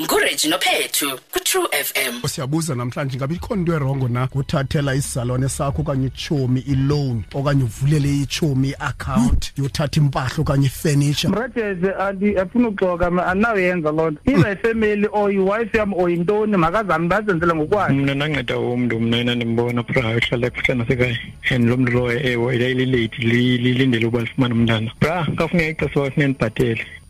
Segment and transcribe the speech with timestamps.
[0.00, 4.28] nguRegino Phethu ku True FM siyabuza namhlanje ngabe ikhona into erongo na?
[4.34, 11.28] Uthathela isizalwane sakho okanye ichomi iloan okanye uvulele ichomi iaccount yothatha impahla okanye ifurniture?
[11.28, 14.20] Mrejeze andi afuna uxoka ma anayenza loo nto.
[14.32, 19.82] Iza ifamily or iwife yam or yintoni makazami bazenzele ngokwakhe mna ndanceda umntu mna enandimbona
[19.82, 21.18] bra uhlala kuhlala nasekhaya
[21.50, 24.90] and lo mntu loyo ewe lililate lilindele ukuba lifumane umntana.
[25.00, 26.50] Bra kafuneka ixesha uba funeka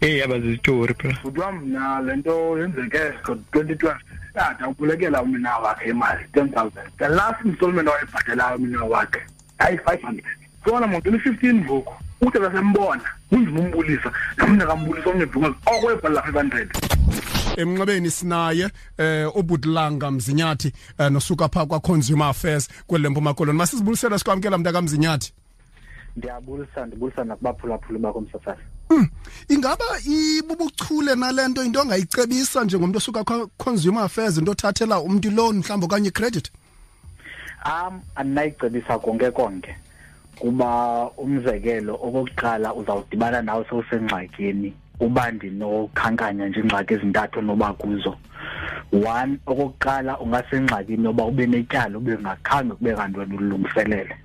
[0.04, 4.00] ndibhatele eyi abazizitori bra bhuti wam mna le nto yenzeke ngo-twenty twelve.
[4.34, 6.88] Yada ubolekela umina wakhe imali ten thousand.
[6.98, 9.20] The last installment awayibhatelayo umina wakhe
[9.58, 10.24] ayi-five hundred.
[10.64, 11.94] Sona ngo-twenty fifteen ngoku.
[12.20, 14.12] Ude sasembona kunzima umbulisa.
[14.36, 16.70] Namna kambulisa omnye because okwebhala five hundred.
[17.56, 24.58] Emnxebeni sinaye eh ubudlanga mzinyathi eh, nosuka pha kwa consumer affairs kwelempo makoloni masizibulisela sikwamkela
[24.58, 25.32] mnta kamzinyathi
[26.16, 28.56] ndiyabulisa ndibulisa nakubaphulaphuli bakho msasasa
[29.48, 33.24] ingaba ibubuchule nalento into ongayicebisa njengomuntu osuka
[33.56, 36.50] consumer affairs into othathela umuntu loan mhlawumbe okanye credit
[37.64, 39.76] um andinayicebisa konke konke.
[40.38, 48.16] Kuba umzekelo okokuqala uzawudibana nawe sowusengxakini uba ndinokhankanya nje iingxaki ezintathu noba kuzo.
[48.92, 54.16] One okokuqala ungasengxakini yoba ube netyala ube ngakhange kube kanti wena ulungiselele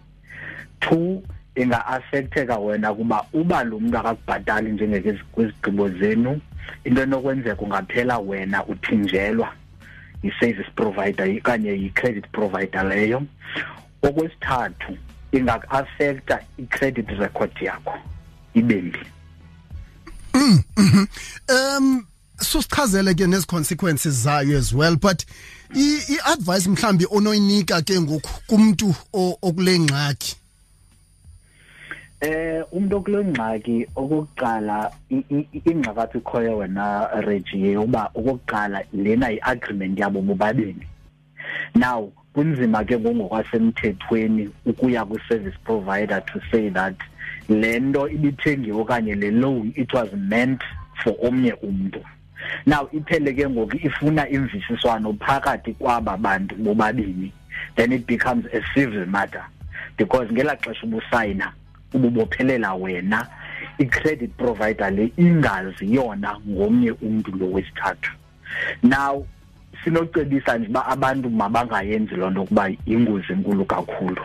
[0.80, 1.22] two
[1.60, 6.42] inga-affecteka wena kuba uba lo mntu akakubhatali njengekwizigqibo zenu
[6.84, 9.54] into enokwenzeka ungaphela wena uthinjelwa
[10.24, 13.24] yi-service provider okanye yi-credit provider leyo.
[14.02, 14.98] Okwesithathu
[15.32, 17.98] ingaku-affecta i-credit record yakho
[18.54, 19.00] ibe mbi
[21.50, 22.06] um
[22.42, 25.26] susichazele ke nezi consequences zayo as well but
[25.76, 30.36] i-advice mhlambi onoyinika ke ngoku kumuntu okule ngxaki.
[32.22, 40.86] Eh umuntu okule ngxaki okokuqala ingxakathi ikhoyo wena Reggie uba okokuqala lena iagreement yabo bobabini.
[41.76, 46.95] Now kunzima ke ngokwasemthethweni ukuya ku service provider to say that
[47.49, 50.61] lento ibithengiwe okanye le loan it was meant
[51.04, 52.04] for omnye umuntu
[52.65, 57.32] now iphele ke ngoku ifuna imvisiswano phakathi kwaba bantu bobabini
[57.76, 59.44] then it becomes a civil matter
[59.98, 61.52] because ngela xesha ubusayina
[61.94, 63.27] ububophelela wena
[63.77, 68.11] i-credit provider le ingazi yona ngomnye umntu lo wesithathu.
[68.83, 69.26] Now
[69.83, 74.22] sinocebisa nje uba abantu mabangayenzi loo nto kuba yingozi enkulu kakhulu.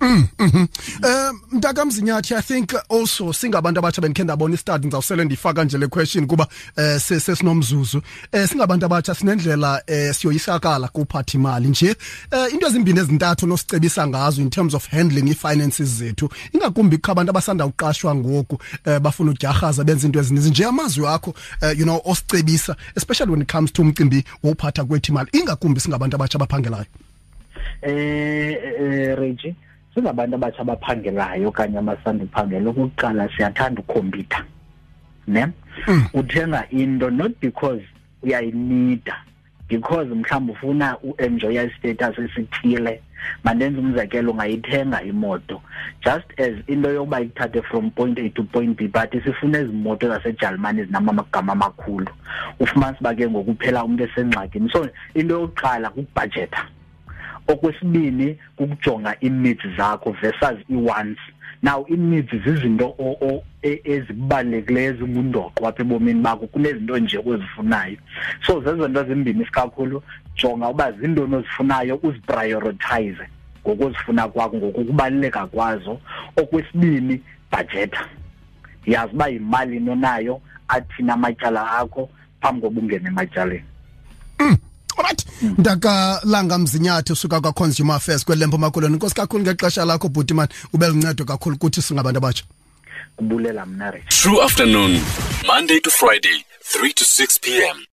[0.00, 0.66] Mm mhm.
[1.04, 6.26] Eh mntakamzinyathi I think also singabantu abatsha bendikhe ndabona istart ngizawusele ndifaka nje le question
[6.26, 6.46] kuba
[6.76, 8.02] eh sesinomzuzu.
[8.32, 11.96] Eh singabantu abatsha sinendlela eh siyoyisakala kuphatha imali nje.
[12.30, 17.30] Eh into ezimbini ezintathu nosicebisa ngazo in terms of handling ifinances zethu ingakumbi kukho abantu
[17.30, 20.64] abasanda uqashwa ngoku eh bafuna ujahaza benza into ezininzi nje.
[20.64, 25.28] Amazwi akho eh, you know osicebisa especially when it comes to umcimbi wophatha kwethu imali
[25.32, 26.86] ingakumbi singabantu abatsha abaphangelayo.
[27.82, 29.54] Eh, eh Reggie
[29.94, 34.44] singabantu abatsha abaphangelayo okanye abasanda uphangela okokuqala siyathanda ukhompyutha
[35.26, 35.46] ne?
[36.14, 37.82] Uthenga into not because
[38.22, 39.14] uyayinida
[39.68, 43.00] because mhlawumbi ufuna uenjoya istatus esithile
[43.44, 45.62] mandenze umzekelo ungayithenga imoto.
[46.04, 50.80] Just as into yokuba ikuthathe from point A to point B but sifuna izimoto zaseJalimani
[50.80, 52.08] ezinamagama amakhulu.
[52.60, 54.70] Ufumanise uba ke ngokuphela umuntu esengxakini.
[54.72, 56.66] So into yokuqala kukubhajetha
[57.52, 61.20] okwesibini kukujonga ii-needs zakho versus ii-wants
[61.62, 62.96] now ii-needs zizinto
[63.62, 67.96] ezibalulekileyo ezingundoqo apha ebomini bakho kunezinto nje ozifunayo.
[68.46, 70.02] So zezo nto zimbini isikakhulu
[70.36, 73.26] jonga uba zintoni ozifunayo uziprioritize
[73.66, 76.00] ngokuzifuna kwakho ngokukubaluleka kwazo.
[76.36, 77.22] Okwesibini
[77.52, 78.08] bhajetha
[78.86, 83.64] yazi uba yimalini onayo athini amatyala akho phambi koba ungene ematyaleni.
[84.38, 84.69] Alright.
[85.42, 88.94] Ndaka langa mzinyathi usuka kwa Consumer Affairs kwelempo makoloni.
[88.94, 90.48] Inkosi kakhulu ngexesha lakho Bhuti man.
[90.72, 92.44] Ube luncedo kakhulu kuthi singabantu abatsha.
[93.16, 95.00] kubulela mna Rich True afternoon
[95.46, 97.89] Monday to Friday 3 to 6 p.m